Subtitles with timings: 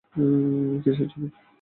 [0.83, 1.27] কিসের ছবি?